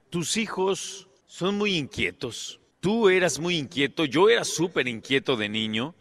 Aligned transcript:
tus 0.09 0.39
hijos 0.39 1.07
son 1.27 1.59
muy 1.59 1.77
inquietos. 1.77 2.61
Tú 2.81 3.11
eras 3.11 3.39
muy 3.39 3.59
inquieto, 3.59 4.07
yo 4.07 4.31
era 4.31 4.45
súper 4.45 4.89
inquieto 4.89 5.37
de 5.37 5.51
niño, 5.51 5.95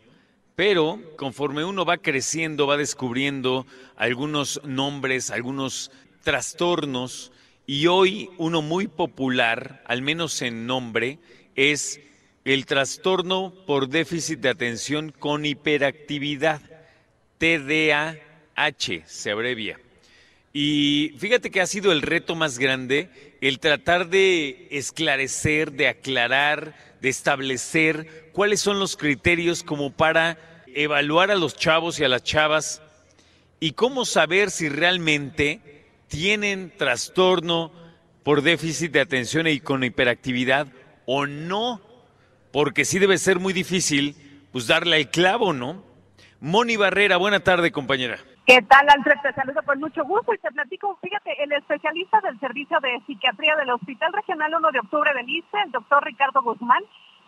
pero 0.56 0.98
conforme 1.18 1.66
uno 1.66 1.84
va 1.84 1.98
creciendo, 1.98 2.68
va 2.68 2.78
descubriendo 2.78 3.68
algunos 3.98 4.62
nombres, 4.64 5.30
algunos 5.30 5.92
trastornos, 6.24 7.34
y 7.68 7.88
hoy 7.88 8.30
uno 8.38 8.62
muy 8.62 8.88
popular, 8.88 9.84
al 9.86 10.02
menos 10.02 10.42
en 10.42 10.66
nombre, 10.66 11.20
es 11.56 12.00
el 12.44 12.66
trastorno 12.66 13.54
por 13.68 13.88
déficit 13.90 14.40
de 14.40 14.50
atención 14.50 15.12
con 15.12 15.46
hiperactividad, 15.46 16.62
TDAH 17.38 19.04
se 19.06 19.32
abrevia. 19.32 19.80
Y 20.54 21.14
fíjate 21.18 21.50
que 21.50 21.62
ha 21.62 21.68
sido 21.68 21.92
el 21.92 22.02
reto 22.02 22.36
más 22.36 22.60
grande 22.60 23.38
el 23.42 23.60
tratar 23.60 24.10
de 24.10 24.68
esclarecer, 24.72 25.72
de 25.72 25.88
aclarar, 25.88 26.76
de 27.00 27.10
establecer 27.10 28.30
cuáles 28.34 28.60
son 28.60 28.80
los 28.80 28.98
criterios 28.98 29.64
como 29.64 29.92
para 29.92 30.38
evaluar 30.68 31.32
a 31.32 31.36
los 31.36 31.56
chavos 31.56 32.00
y 32.00 32.04
a 32.04 32.10
las 32.10 32.24
chavas 32.24 32.82
y 33.60 33.72
cómo 33.72 34.06
saber 34.06 34.52
si 34.52 34.68
realmente 34.68 35.86
tienen 36.08 36.74
trastorno 36.78 37.72
por 38.24 38.42
déficit 38.42 38.92
de 38.92 39.02
atención 39.02 39.48
y 39.48 39.60
con 39.60 39.84
hiperactividad 39.84 40.68
o 41.06 41.26
no 41.26 41.91
porque 42.52 42.86
sí 42.86 43.00
debe 43.00 43.18
ser 43.18 43.40
muy 43.40 43.54
difícil 43.54 44.16
pues 44.52 44.68
darle 44.68 44.98
el 44.98 45.10
clavo, 45.10 45.54
¿no? 45.54 45.84
Moni 46.40 46.76
Barrera, 46.76 47.18
buena 47.18 47.40
tarde, 47.40 47.72
compañera. 47.72 48.18
¿Qué 48.46 48.62
tal, 48.64 48.90
Alfred? 48.90 49.22
Te 49.22 49.34
saludo 49.34 49.62
con 49.64 49.80
mucho 49.80 50.04
gusto 50.04 50.34
y 50.34 50.38
te 50.40 50.52
platico, 50.52 50.98
fíjate, 51.02 51.44
el 51.44 51.52
especialista 51.54 52.20
del 52.22 52.40
Servicio 52.40 52.80
de 52.82 53.00
Psiquiatría 53.06 53.56
del 53.56 53.70
Hospital 53.70 54.12
Regional 54.12 54.56
1 54.56 54.72
de 54.72 54.80
Octubre 54.80 55.14
del 55.14 55.30
ICE, 55.30 55.62
el 55.66 55.72
doctor 55.72 56.04
Ricardo 56.04 56.42
Guzmán, 56.42 56.84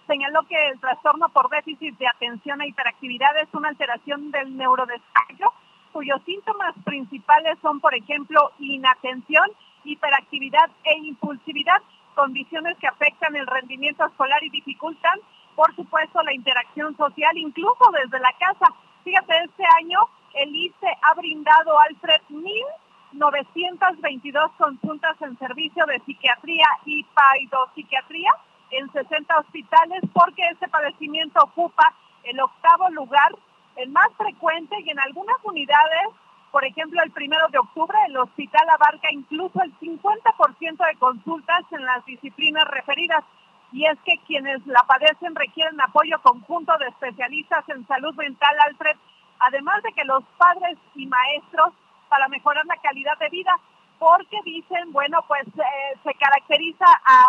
señaló 0.07 0.41
que 0.43 0.57
el 0.69 0.79
trastorno 0.79 1.29
por 1.29 1.49
déficit 1.49 1.97
de 1.97 2.07
atención 2.07 2.61
e 2.61 2.67
hiperactividad 2.67 3.37
es 3.37 3.47
una 3.53 3.69
alteración 3.69 4.31
del 4.31 4.57
neurodesarrollo, 4.57 5.53
cuyos 5.93 6.21
síntomas 6.25 6.73
principales 6.83 7.57
son, 7.61 7.79
por 7.79 7.93
ejemplo, 7.93 8.51
inatención, 8.59 9.47
hiperactividad 9.85 10.71
e 10.83 10.97
impulsividad, 10.97 11.81
condiciones 12.13 12.77
que 12.77 12.87
afectan 12.87 13.35
el 13.35 13.47
rendimiento 13.47 14.05
escolar 14.05 14.41
y 14.43 14.49
dificultan, 14.49 15.19
por 15.55 15.75
supuesto, 15.75 16.21
la 16.23 16.33
interacción 16.33 16.95
social, 16.97 17.37
incluso 17.37 17.91
desde 17.91 18.19
la 18.19 18.33
casa. 18.39 18.73
Fíjate, 19.03 19.33
este 19.43 19.63
año 19.79 19.99
el 20.33 20.55
ICE 20.55 20.97
ha 21.01 21.13
brindado, 21.13 21.79
Alfred, 21.79 22.21
1.922 22.29 24.51
consultas 24.57 25.21
en 25.21 25.37
servicio 25.37 25.85
de 25.85 25.99
psiquiatría 26.05 26.67
y 26.85 27.03
paidopsiquiatría 27.03 28.31
en 28.71 28.91
60 28.91 29.37
hospitales 29.37 30.01
porque 30.13 30.41
este 30.51 30.67
padecimiento 30.67 31.39
ocupa 31.43 31.93
el 32.23 32.39
octavo 32.39 32.89
lugar, 32.89 33.35
el 33.75 33.89
más 33.89 34.07
frecuente 34.17 34.75
y 34.79 34.89
en 34.89 34.99
algunas 34.99 35.37
unidades 35.43 36.07
por 36.53 36.63
ejemplo, 36.65 37.01
el 37.01 37.09
primero 37.09 37.47
de 37.47 37.57
octubre 37.57 37.97
el 38.05 38.15
hospital 38.15 38.61
abarca 38.69 39.11
incluso 39.11 39.59
el 39.63 39.73
50% 39.79 40.85
de 40.85 40.99
consultas 40.99 41.63
en 41.71 41.83
las 41.83 42.05
disciplinas 42.05 42.67
referidas. 42.67 43.23
Y 43.71 43.87
es 43.87 43.97
que 44.05 44.19
quienes 44.27 44.63
la 44.67 44.83
padecen 44.83 45.33
requieren 45.33 45.81
apoyo 45.81 46.21
conjunto 46.21 46.77
de 46.77 46.89
especialistas 46.89 47.67
en 47.69 47.87
salud 47.87 48.13
mental, 48.13 48.55
Alfred, 48.67 48.95
además 49.39 49.81
de 49.81 49.93
que 49.93 50.05
los 50.05 50.23
padres 50.37 50.77
y 50.93 51.07
maestros 51.07 51.73
para 52.07 52.27
mejorar 52.27 52.67
la 52.67 52.77
calidad 52.77 53.17
de 53.17 53.29
vida, 53.29 53.53
porque 53.97 54.37
dicen, 54.45 54.91
bueno, 54.91 55.25
pues 55.27 55.47
eh, 55.47 55.97
se 56.03 56.13
caracteriza 56.13 56.85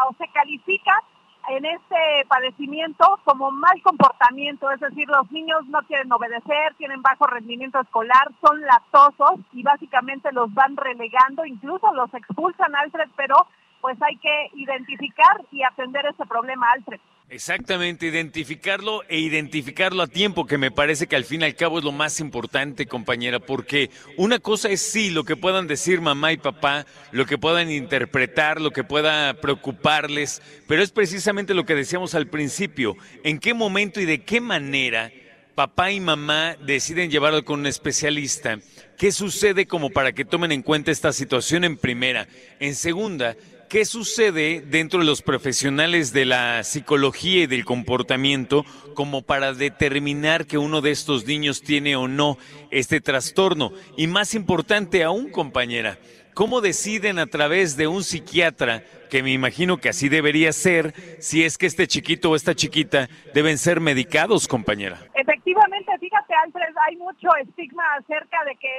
o 0.06 0.14
se 0.18 0.28
califica 0.28 1.02
en 1.48 1.64
este 1.64 2.26
padecimiento 2.28 3.20
como 3.24 3.50
mal 3.50 3.80
comportamiento, 3.82 4.70
es 4.70 4.80
decir, 4.80 5.08
los 5.08 5.30
niños 5.30 5.66
no 5.68 5.80
quieren 5.82 6.12
obedecer, 6.12 6.74
tienen 6.78 7.02
bajo 7.02 7.26
rendimiento 7.26 7.80
escolar, 7.80 8.30
son 8.40 8.60
latosos 8.62 9.40
y 9.52 9.62
básicamente 9.62 10.32
los 10.32 10.52
van 10.54 10.76
relegando, 10.76 11.44
incluso 11.44 11.92
los 11.94 12.12
expulsan, 12.14 12.74
Alfred, 12.74 13.08
pero 13.16 13.46
pues 13.84 14.00
hay 14.00 14.16
que 14.16 14.48
identificar 14.54 15.44
y 15.52 15.62
atender 15.62 16.06
ese 16.06 16.24
problema, 16.24 16.72
Alfred. 16.72 16.98
Exactamente, 17.28 18.06
identificarlo 18.06 19.02
e 19.10 19.18
identificarlo 19.18 20.02
a 20.02 20.06
tiempo, 20.06 20.46
que 20.46 20.56
me 20.56 20.70
parece 20.70 21.06
que 21.06 21.16
al 21.16 21.26
fin 21.26 21.42
y 21.42 21.44
al 21.44 21.54
cabo 21.54 21.76
es 21.76 21.84
lo 21.84 21.92
más 21.92 22.18
importante, 22.18 22.86
compañera, 22.86 23.40
porque 23.40 23.90
una 24.16 24.38
cosa 24.38 24.70
es 24.70 24.80
sí, 24.80 25.10
lo 25.10 25.24
que 25.24 25.36
puedan 25.36 25.66
decir 25.66 26.00
mamá 26.00 26.32
y 26.32 26.38
papá, 26.38 26.86
lo 27.12 27.26
que 27.26 27.36
puedan 27.36 27.70
interpretar, 27.70 28.58
lo 28.58 28.70
que 28.70 28.84
pueda 28.84 29.34
preocuparles, 29.34 30.40
pero 30.66 30.82
es 30.82 30.90
precisamente 30.90 31.52
lo 31.52 31.66
que 31.66 31.74
decíamos 31.74 32.14
al 32.14 32.28
principio, 32.28 32.96
en 33.22 33.38
qué 33.38 33.52
momento 33.52 34.00
y 34.00 34.06
de 34.06 34.22
qué 34.22 34.40
manera 34.40 35.10
papá 35.54 35.92
y 35.92 36.00
mamá 36.00 36.56
deciden 36.60 37.10
llevarlo 37.10 37.44
con 37.44 37.60
un 37.60 37.66
especialista. 37.66 38.58
¿Qué 38.98 39.12
sucede 39.12 39.66
como 39.66 39.90
para 39.90 40.12
que 40.12 40.24
tomen 40.24 40.52
en 40.52 40.62
cuenta 40.62 40.90
esta 40.90 41.12
situación 41.12 41.64
en 41.64 41.76
primera? 41.76 42.26
En 42.60 42.74
segunda, 42.74 43.36
¿Qué 43.74 43.84
sucede 43.84 44.60
dentro 44.60 45.00
de 45.00 45.04
los 45.04 45.20
profesionales 45.20 46.12
de 46.12 46.24
la 46.24 46.62
psicología 46.62 47.42
y 47.42 47.46
del 47.48 47.64
comportamiento 47.64 48.64
como 48.94 49.22
para 49.22 49.52
determinar 49.52 50.46
que 50.46 50.58
uno 50.58 50.80
de 50.80 50.92
estos 50.92 51.26
niños 51.26 51.60
tiene 51.60 51.96
o 51.96 52.06
no 52.06 52.38
este 52.70 53.00
trastorno? 53.00 53.72
Y 53.96 54.06
más 54.06 54.36
importante 54.36 55.02
aún, 55.02 55.28
compañera, 55.28 55.98
¿cómo 56.34 56.60
deciden 56.60 57.18
a 57.18 57.26
través 57.26 57.76
de 57.76 57.88
un 57.88 58.04
psiquiatra, 58.04 58.84
que 59.10 59.24
me 59.24 59.32
imagino 59.32 59.78
que 59.78 59.88
así 59.88 60.08
debería 60.08 60.52
ser, 60.52 60.94
si 61.18 61.42
es 61.42 61.58
que 61.58 61.66
este 61.66 61.88
chiquito 61.88 62.30
o 62.30 62.36
esta 62.36 62.54
chiquita 62.54 63.08
deben 63.34 63.58
ser 63.58 63.80
medicados, 63.80 64.46
compañera? 64.46 65.00
Efectivamente, 65.14 65.90
fíjate, 65.98 66.32
Alfred, 66.44 66.74
hay 66.86 66.94
mucho 66.94 67.28
estigma 67.42 67.82
acerca 67.98 68.44
de 68.44 68.54
que 68.54 68.70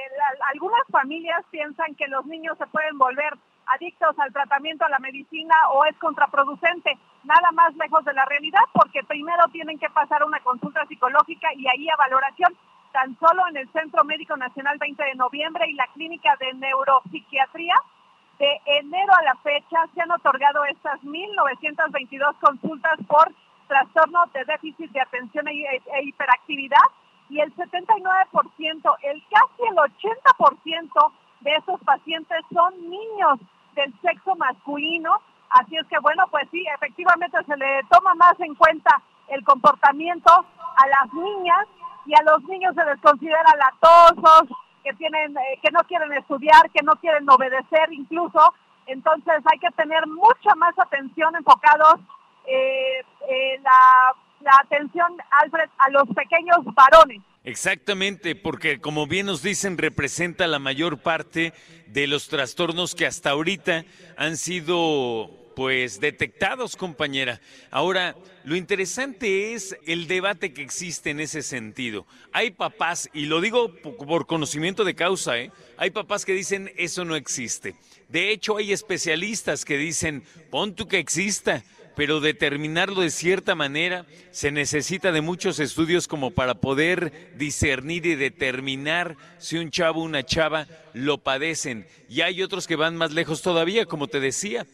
algunas 0.54 0.80
familias 0.90 1.44
piensan 1.50 1.94
que 1.96 2.06
los 2.06 2.24
niños 2.24 2.56
se 2.56 2.66
pueden 2.68 2.96
volver 2.96 3.34
adictos 3.66 4.18
al 4.18 4.32
tratamiento, 4.32 4.84
a 4.84 4.90
la 4.90 4.98
medicina 4.98 5.54
o 5.72 5.84
es 5.84 5.96
contraproducente. 5.98 6.98
Nada 7.24 7.50
más 7.52 7.74
lejos 7.76 8.04
de 8.04 8.12
la 8.12 8.24
realidad 8.24 8.62
porque 8.72 9.02
primero 9.04 9.48
tienen 9.48 9.78
que 9.78 9.90
pasar 9.90 10.24
una 10.24 10.40
consulta 10.40 10.86
psicológica 10.86 11.48
y 11.54 11.66
ahí 11.66 11.88
a 11.88 11.96
valoración. 11.96 12.56
Tan 12.92 13.18
solo 13.18 13.46
en 13.48 13.58
el 13.58 13.68
Centro 13.72 14.04
Médico 14.04 14.36
Nacional 14.36 14.78
20 14.78 15.02
de 15.02 15.14
noviembre 15.16 15.68
y 15.68 15.74
la 15.74 15.86
Clínica 15.88 16.36
de 16.40 16.54
Neuropsiquiatría, 16.54 17.74
de 18.38 18.60
enero 18.66 19.12
a 19.14 19.22
la 19.22 19.34
fecha 19.36 19.86
se 19.94 20.02
han 20.02 20.10
otorgado 20.10 20.64
estas 20.66 21.00
1.922 21.02 22.38
consultas 22.40 22.98
por 23.06 23.32
trastorno 23.66 24.26
de 24.32 24.44
déficit 24.44 24.90
de 24.92 25.00
atención 25.00 25.48
e, 25.48 25.52
e 25.52 26.02
hiperactividad 26.04 26.86
y 27.28 27.40
el 27.40 27.54
79%, 27.56 28.96
el 29.02 29.24
casi 29.30 29.62
el 29.68 29.76
80% 29.76 31.12
de 31.40 31.54
esos 31.56 31.80
pacientes 31.80 32.38
son 32.52 32.88
niños 32.88 33.40
del 33.76 33.94
sexo 34.00 34.34
masculino. 34.34 35.20
Así 35.50 35.76
es 35.76 35.86
que 35.86 35.98
bueno, 36.00 36.24
pues 36.30 36.48
sí, 36.50 36.64
efectivamente 36.74 37.38
se 37.46 37.56
le 37.56 37.80
toma 37.88 38.14
más 38.14 38.34
en 38.40 38.54
cuenta 38.56 39.00
el 39.28 39.44
comportamiento 39.44 40.32
a 40.32 40.86
las 40.88 41.12
niñas 41.12 41.66
y 42.04 42.14
a 42.14 42.22
los 42.22 42.42
niños 42.44 42.74
se 42.74 42.84
les 42.84 43.00
considera 43.00 43.54
latosos, 43.56 44.48
que 44.82 44.92
tienen, 44.94 45.36
eh, 45.36 45.58
que 45.62 45.70
no 45.72 45.80
quieren 45.84 46.12
estudiar, 46.12 46.70
que 46.70 46.82
no 46.82 46.96
quieren 46.96 47.28
obedecer 47.28 47.92
incluso. 47.92 48.54
Entonces 48.86 49.42
hay 49.50 49.58
que 49.58 49.70
tener 49.72 50.06
mucha 50.06 50.54
más 50.56 50.78
atención 50.78 51.34
enfocados 51.34 52.00
eh, 52.46 53.04
la, 53.62 54.14
la 54.40 54.52
atención, 54.62 55.16
Alfred, 55.42 55.68
a 55.78 55.90
los 55.90 56.08
pequeños 56.14 56.58
varones. 56.74 57.20
Exactamente, 57.46 58.34
porque 58.34 58.80
como 58.80 59.06
bien 59.06 59.26
nos 59.26 59.40
dicen, 59.40 59.78
representa 59.78 60.48
la 60.48 60.58
mayor 60.58 60.98
parte 60.98 61.52
de 61.86 62.08
los 62.08 62.26
trastornos 62.26 62.96
que 62.96 63.06
hasta 63.06 63.30
ahorita 63.30 63.84
han 64.16 64.36
sido 64.36 65.30
pues 65.54 66.00
detectados, 66.00 66.74
compañera. 66.74 67.40
Ahora, 67.70 68.16
lo 68.42 68.56
interesante 68.56 69.54
es 69.54 69.76
el 69.86 70.08
debate 70.08 70.52
que 70.52 70.62
existe 70.62 71.10
en 71.10 71.20
ese 71.20 71.40
sentido. 71.40 72.04
Hay 72.32 72.50
papás, 72.50 73.08
y 73.14 73.26
lo 73.26 73.40
digo 73.40 73.72
por 73.76 74.26
conocimiento 74.26 74.82
de 74.82 74.96
causa, 74.96 75.38
¿eh? 75.38 75.52
hay 75.76 75.90
papás 75.90 76.24
que 76.24 76.32
dicen 76.32 76.72
eso 76.76 77.04
no 77.04 77.14
existe. 77.14 77.76
De 78.08 78.32
hecho, 78.32 78.56
hay 78.56 78.72
especialistas 78.72 79.64
que 79.64 79.78
dicen, 79.78 80.24
pon 80.50 80.74
tú 80.74 80.88
que 80.88 80.98
exista, 80.98 81.62
pero 81.96 82.20
determinarlo 82.20 83.00
de 83.00 83.10
cierta 83.10 83.56
manera 83.56 84.06
se 84.30 84.52
necesita 84.52 85.10
de 85.10 85.22
muchos 85.22 85.58
estudios 85.58 86.06
como 86.06 86.30
para 86.30 86.54
poder 86.54 87.34
discernir 87.36 88.06
y 88.06 88.14
determinar 88.14 89.16
si 89.38 89.56
un 89.56 89.70
chavo 89.70 90.02
o 90.02 90.04
una 90.04 90.22
chava 90.22 90.66
lo 90.92 91.18
padecen. 91.18 91.86
Y 92.08 92.20
hay 92.20 92.42
otros 92.42 92.66
que 92.66 92.76
van 92.76 92.96
más 92.96 93.12
lejos 93.12 93.42
todavía, 93.42 93.86
como 93.86 94.06
te 94.06 94.20
decía 94.20 94.66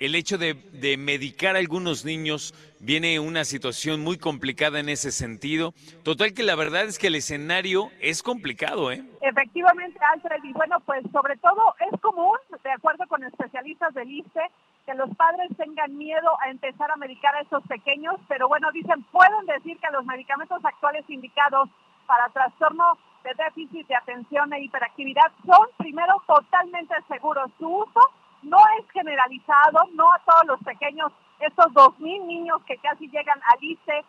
el 0.00 0.14
hecho 0.14 0.38
de, 0.38 0.96
medicar 0.98 1.56
a 1.56 1.60
algunos 1.60 2.04
niños 2.04 2.54
viene 2.80 3.20
una 3.20 3.44
situación 3.44 4.00
muy 4.00 4.18
complicada 4.18 4.80
en 4.80 4.88
ese 4.88 5.12
sentido. 5.12 5.72
Total 6.02 6.34
que 6.34 6.42
la 6.42 6.56
verdad 6.56 6.84
es 6.84 6.98
que 6.98 7.06
el 7.06 7.14
escenario 7.14 7.90
es 8.00 8.22
complicado, 8.22 8.90
¿eh? 8.90 9.02
Efectivamente, 9.22 9.98
Alfred, 10.12 10.42
y 10.42 10.52
bueno, 10.52 10.80
pues 10.80 11.02
sobre 11.12 11.36
todo 11.38 11.74
es 11.92 12.00
común, 12.00 12.36
de 12.62 12.72
acuerdo 12.72 13.06
con 13.08 13.24
especialistas 13.24 13.94
del 13.94 14.10
ICE, 14.10 14.40
que 14.84 14.94
los 14.94 15.08
padres 15.16 15.50
tengan 15.56 15.96
miedo 15.96 16.36
a 16.40 16.50
empezar 16.50 16.90
a 16.90 16.96
medicar 16.96 17.34
a 17.34 17.40
esos 17.40 17.62
pequeños, 17.64 18.16
pero 18.28 18.48
bueno, 18.48 18.70
dicen, 18.72 19.02
pueden 19.04 19.46
decir 19.46 19.78
que 19.78 19.90
los 19.90 20.04
medicamentos 20.04 20.62
actuales 20.64 21.08
indicados 21.08 21.68
para 22.06 22.28
trastorno 22.28 22.98
de 23.22 23.32
déficit 23.34 23.86
de 23.86 23.96
atención 23.96 24.52
e 24.52 24.60
hiperactividad 24.60 25.32
son 25.46 25.66
primero 25.78 26.22
totalmente 26.26 26.94
seguros. 27.08 27.50
Su 27.58 27.68
uso 27.68 28.00
no 28.42 28.58
es 28.78 28.90
generalizado, 28.90 29.84
no 29.94 30.12
a 30.12 30.18
todos 30.18 30.46
los 30.46 30.60
pequeños, 30.62 31.10
estos 31.40 31.66
2.000 31.72 32.26
niños 32.26 32.62
que 32.66 32.76
casi 32.76 33.08
llegan 33.08 33.40
al 33.50 33.64
ICE. 33.64 34.04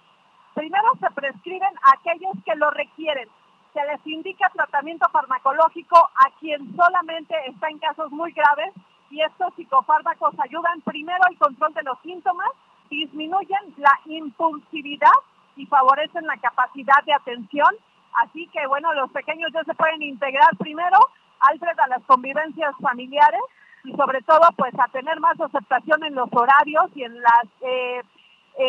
Primero 0.53 0.91
se 0.99 1.09
prescriben 1.11 1.73
a 1.83 1.91
aquellos 1.93 2.33
que 2.43 2.55
lo 2.55 2.69
requieren. 2.71 3.29
Se 3.73 3.83
les 3.85 4.05
indica 4.05 4.49
tratamiento 4.53 5.07
farmacológico 5.09 5.97
a 5.97 6.29
quien 6.39 6.75
solamente 6.75 7.35
está 7.47 7.69
en 7.69 7.79
casos 7.79 8.11
muy 8.11 8.31
graves 8.33 8.73
y 9.09 9.21
estos 9.21 9.53
psicofármacos 9.55 10.33
ayudan 10.39 10.81
primero 10.81 11.23
al 11.27 11.37
control 11.37 11.73
de 11.73 11.83
los 11.83 11.99
síntomas, 12.01 12.49
disminuyen 12.89 13.73
la 13.77 13.99
impulsividad 14.05 15.17
y 15.55 15.65
favorecen 15.65 16.25
la 16.25 16.37
capacidad 16.37 17.03
de 17.05 17.13
atención. 17.13 17.75
Así 18.23 18.47
que 18.47 18.65
bueno, 18.67 18.93
los 18.93 19.11
pequeños 19.11 19.51
ya 19.53 19.63
se 19.63 19.73
pueden 19.73 20.01
integrar 20.01 20.55
primero, 20.57 20.97
Alfred, 21.39 21.79
a 21.79 21.87
las 21.87 22.03
convivencias 22.03 22.73
familiares 22.81 23.41
y 23.83 23.91
sobre 23.93 24.21
todo 24.21 24.41
pues 24.57 24.73
a 24.79 24.87
tener 24.89 25.19
más 25.19 25.39
aceptación 25.39 26.03
en 26.03 26.15
los 26.15 26.29
horarios 26.31 26.85
y 26.95 27.03
en 27.03 27.21
las 27.21 27.45
eh, 27.61 28.01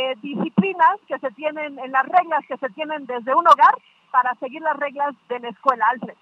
eh, 0.06 0.17
disciplinas 0.23 0.99
que 1.08 1.19
se 1.19 1.31
tienen, 1.32 1.79
en 1.79 1.93
las 1.93 2.06
reglas 2.06 2.44
que 2.49 2.56
se 2.58 2.69
tienen 2.70 3.06
desde 3.06 3.35
un 3.35 3.47
hogar 3.47 3.75
para 4.11 4.35
seguir 4.37 4.62
las 4.62 4.76
reglas 4.76 5.14
de 5.29 5.41
la 5.41 5.49
escuela, 5.49 5.87
Alfred. 5.91 6.14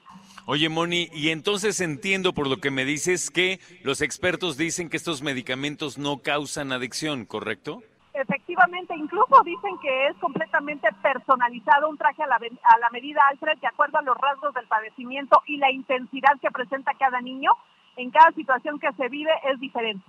Oye, 0.46 0.68
Moni, 0.68 1.08
y 1.12 1.30
entonces 1.30 1.80
entiendo 1.80 2.32
por 2.32 2.48
lo 2.48 2.56
que 2.56 2.70
me 2.70 2.84
dices 2.84 3.30
que 3.30 3.60
los 3.82 4.00
expertos 4.00 4.56
dicen 4.56 4.88
que 4.88 4.96
estos 4.96 5.22
medicamentos 5.22 5.98
no 5.98 6.18
causan 6.18 6.72
adicción, 6.72 7.24
¿correcto? 7.24 7.82
Efectivamente, 8.14 8.94
incluso 8.96 9.42
dicen 9.44 9.76
que 9.82 10.06
es 10.06 10.16
completamente 10.18 10.88
personalizado 11.02 11.88
un 11.88 11.98
traje 11.98 12.22
a 12.22 12.26
la, 12.26 12.36
a 12.36 12.78
la 12.78 12.90
medida, 12.90 13.20
Alfred, 13.28 13.58
de 13.58 13.66
acuerdo 13.66 13.98
a 13.98 14.02
los 14.02 14.16
rasgos 14.16 14.54
del 14.54 14.66
padecimiento 14.66 15.42
y 15.46 15.56
la 15.58 15.70
intensidad 15.70 16.38
que 16.40 16.50
presenta 16.50 16.92
cada 16.98 17.20
niño 17.20 17.50
en 17.96 18.10
cada 18.10 18.30
situación 18.32 18.78
que 18.78 18.92
se 18.92 19.08
vive 19.08 19.32
es 19.52 19.58
diferente. 19.60 20.04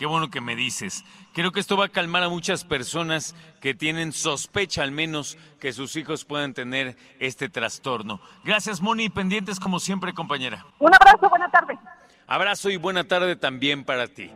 Qué 0.00 0.06
bueno 0.06 0.30
que 0.30 0.40
me 0.40 0.56
dices. 0.56 1.04
Creo 1.34 1.52
que 1.52 1.60
esto 1.60 1.76
va 1.76 1.84
a 1.84 1.90
calmar 1.90 2.22
a 2.22 2.30
muchas 2.30 2.64
personas 2.64 3.34
que 3.60 3.74
tienen 3.74 4.14
sospecha 4.14 4.82
al 4.82 4.92
menos 4.92 5.36
que 5.60 5.74
sus 5.74 5.94
hijos 5.96 6.24
puedan 6.24 6.54
tener 6.54 6.96
este 7.18 7.50
trastorno. 7.50 8.18
Gracias, 8.42 8.80
Moni, 8.80 9.10
pendientes 9.10 9.60
como 9.60 9.78
siempre, 9.78 10.14
compañera. 10.14 10.64
Un 10.78 10.94
abrazo, 10.94 11.28
buena 11.28 11.50
tarde. 11.50 11.78
Abrazo 12.26 12.70
y 12.70 12.78
buena 12.78 13.04
tarde 13.04 13.36
también 13.36 13.84
para 13.84 14.06
ti. 14.06 14.30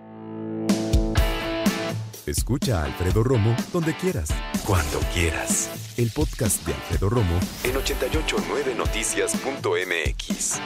Escucha 2.26 2.82
a 2.82 2.84
Alfredo 2.84 3.24
Romo 3.24 3.56
donde 3.72 3.94
quieras, 3.94 4.34
cuando 4.66 5.00
quieras. 5.14 5.94
El 5.96 6.10
podcast 6.10 6.62
de 6.66 6.74
Alfredo 6.74 7.08
Romo 7.08 7.40
en 7.62 7.74
889noticias.mx. 7.74 10.60